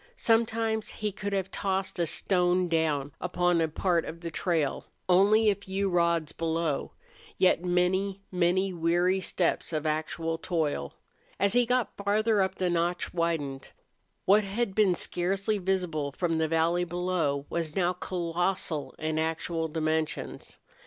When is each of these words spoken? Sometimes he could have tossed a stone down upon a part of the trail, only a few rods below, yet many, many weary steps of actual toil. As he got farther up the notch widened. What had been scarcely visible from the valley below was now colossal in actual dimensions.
Sometimes 0.17 0.89
he 0.89 1.11
could 1.11 1.31
have 1.31 1.51
tossed 1.51 1.99
a 1.99 2.07
stone 2.07 2.67
down 2.67 3.11
upon 3.21 3.61
a 3.61 3.67
part 3.67 4.03
of 4.03 4.21
the 4.21 4.31
trail, 4.31 4.87
only 5.07 5.47
a 5.47 5.53
few 5.53 5.89
rods 5.91 6.31
below, 6.31 6.93
yet 7.37 7.63
many, 7.63 8.19
many 8.31 8.73
weary 8.73 9.19
steps 9.19 9.71
of 9.71 9.85
actual 9.85 10.39
toil. 10.39 10.95
As 11.39 11.53
he 11.53 11.67
got 11.67 11.95
farther 11.97 12.41
up 12.41 12.55
the 12.55 12.67
notch 12.67 13.13
widened. 13.13 13.69
What 14.25 14.43
had 14.43 14.73
been 14.73 14.95
scarcely 14.95 15.59
visible 15.59 16.13
from 16.17 16.39
the 16.39 16.47
valley 16.47 16.83
below 16.83 17.45
was 17.47 17.75
now 17.75 17.93
colossal 17.93 18.95
in 18.97 19.19
actual 19.19 19.67
dimensions. 19.67 20.57